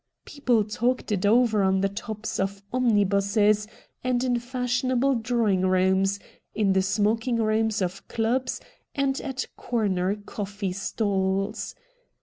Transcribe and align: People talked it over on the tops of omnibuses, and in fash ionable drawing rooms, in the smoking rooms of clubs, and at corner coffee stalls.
People 0.25 0.63
talked 0.63 1.11
it 1.11 1.27
over 1.27 1.61
on 1.61 1.81
the 1.81 1.87
tops 1.87 2.39
of 2.39 2.63
omnibuses, 2.73 3.67
and 4.03 4.23
in 4.23 4.39
fash 4.39 4.81
ionable 4.81 5.13
drawing 5.21 5.61
rooms, 5.61 6.19
in 6.55 6.73
the 6.73 6.81
smoking 6.81 7.35
rooms 7.35 7.83
of 7.83 8.07
clubs, 8.07 8.59
and 8.95 9.21
at 9.21 9.45
corner 9.57 10.15
coffee 10.15 10.71
stalls. 10.71 11.75